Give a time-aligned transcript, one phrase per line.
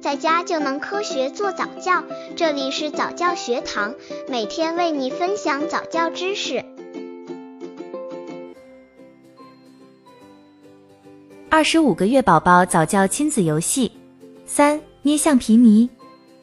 [0.00, 2.02] 在家就能科学做早教。
[2.34, 3.94] 这里是早教学堂，
[4.28, 6.64] 每天为你分享早教知识。
[11.50, 13.92] 二十五个月宝宝早教亲子游戏
[14.46, 15.90] 三：捏橡皮泥。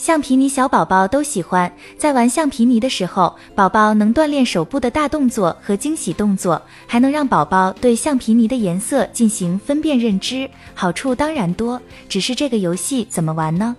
[0.00, 11.78] 橡皮泥小宝宝都喜欢，在玩橡皮泥的时候，宝宝能锻炼手部的大动作和惊喜动作，还能让宝宝对橡皮泥的颜色进行分辨认知，好处当然多。
[12.08, 13.76] 只是这个游戏怎么玩呢？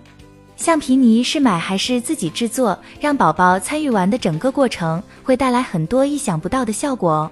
[0.56, 2.78] 橡皮泥是买还是自己制作？
[3.00, 7.30] 让宝宝参与玩的整个过程，会带来很多意想不到的效果哦。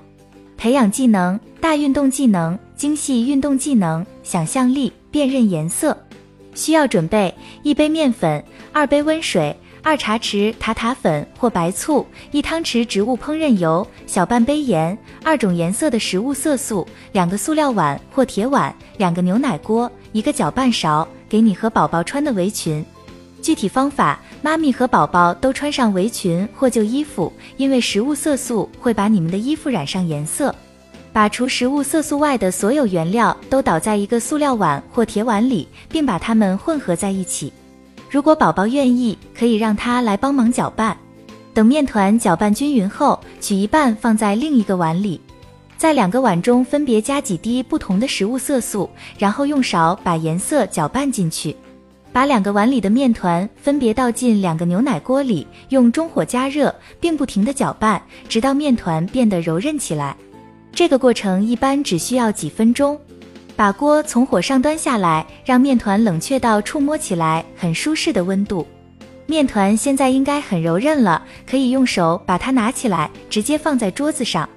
[0.57, 5.97] 培养技能：大运动技能、精细运动技能、想象力、辨认颜色。
[6.55, 8.43] 需要准备一杯面粉。
[8.73, 22.85] 二杯温水，二茶匙塔塔粉或白醋，一汤匙植物烹饪油，小半杯盐，二种颜色的食物色素，两个塑料碗或铁碗，两个牛奶锅，一个搅拌勺，给你和宝宝穿的围裙。
[23.43, 30.55] 具体方法：妈咪和宝宝都穿上围裙或旧衣服，因为食物色素会把你们的衣服染上颜色。
[31.13, 37.53] 把除食物色素外的所有原料都倒在一个塑料碗或铁碗里，并把它们混合在一起。
[38.09, 40.97] 如果宝宝愿意，可以让他来帮忙搅拌。
[41.53, 45.21] 等面团搅拌均匀后，取一半放在另一个碗里，
[45.77, 51.55] 在两个碗中分别加几滴不同的食物色素，然后用勺把颜色搅拌进去。
[52.13, 60.17] 把两个碗里的面团分别倒进两个牛奶锅里，用中火加热，并不停地搅拌，直到面团变得柔韧起来。
[60.73, 62.99] 这个过程一般只需要几分钟。
[63.57, 68.67] 把锅从火上端下来，让面团冷却到触摸起来很舒适的温度。
[69.27, 74.49] 面团现在应该很柔韧了，可以用手把它拿起来，直接放在桌子上，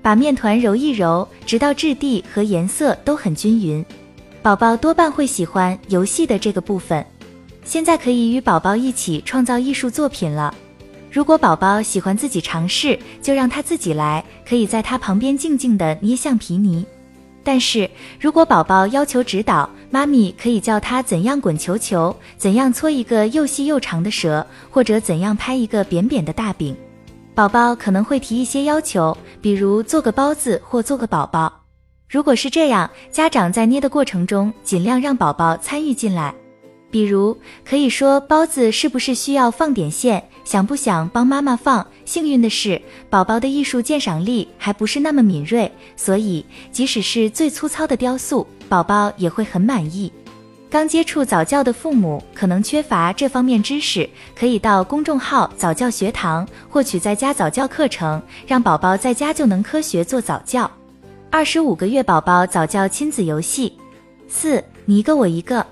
[0.00, 3.84] 把面团揉一揉，直到质地和颜色都很均匀。
[4.40, 7.04] 宝宝多半会喜欢游戏的这个部分。
[7.64, 10.54] 现在可以与宝宝一起创造艺术作品了。
[11.16, 16.84] 如果宝宝喜欢自己尝试，就让他自己来，可以在他旁边静静的捏橡皮泥。
[17.42, 26.76] 但是如果宝宝要求指导，妈咪可以教他怎样滚球球，怎样搓一个又细又长的蛇，或者怎样拍一个扁扁的大饼。
[27.34, 31.50] 宝宝可能会提一些要求，比如做个包子或做个宝宝。
[32.10, 36.34] 如果是这样，家长在捏的过程中尽量让宝宝参与进来。
[36.88, 40.22] 比如可以说包子是不是需要放点馅？
[40.46, 41.84] 想不想帮妈妈放？
[42.04, 42.80] 幸运的是，
[43.10, 50.10] 宝宝的艺术鉴赏力还不是那么敏锐，所以即使是最粗糙的雕塑，宝宝也会很满意。
[50.70, 54.08] 刚接触早教的父母可能缺乏这方面知识，
[54.38, 60.70] 可以到公众号早教学堂获取在家早教课程，让宝宝在家就能科学做早教。
[61.28, 63.72] 二十五个月宝宝早教亲子游戏
[64.28, 65.66] 四，你一个我一个。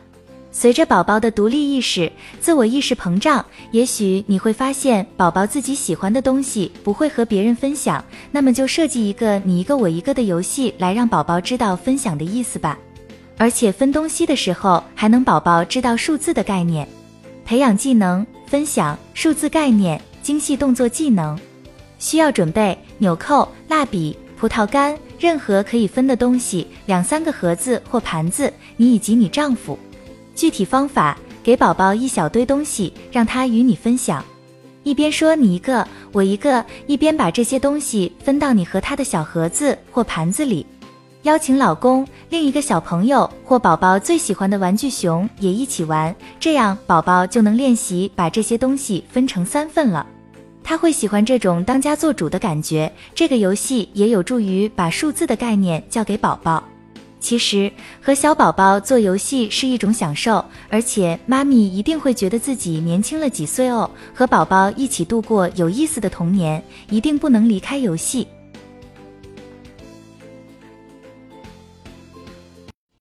[0.57, 2.11] 随着宝宝的独立意识、
[2.41, 12.79] 自我意识膨胀，也许你会发现宝宝自己喜欢的东西不会和别人分享，那么就设计一个你一个我一个的游戏来让宝宝知道分享的意思吧。
[13.37, 16.87] 而且分东西的时候还能宝宝知道数字的概念，
[17.45, 21.37] 培养技能分享数字概念、精细动作技能。
[21.99, 29.77] 需要准备纽扣、蜡笔、葡萄干，任何可以分的东西，两三个盒子或盘子，你以及你丈夫。
[30.35, 34.25] 具体方法：给宝宝一小堆东西，让他与你分享。
[34.83, 40.67] 一边说你一个我一个，一边把这些东西分到你和他的小盒子或盘子里。
[41.23, 50.07] 邀请老公、另一个小朋友或宝宝最喜欢的玩具熊也一起玩，这样宝宝就能练习把这些东西分成三份了。
[50.63, 52.93] 他会喜欢这种当家做主的感觉。
[53.15, 56.63] 这个游戏也有助于把数字的概念教给宝宝。
[57.25, 63.91] 其实和小宝宝做游戏是一种享受，而且妈咪一定会觉得自己年轻了几岁哦。
[64.13, 68.29] 和宝宝一起度过有意思的童年，一定不能离开游戏。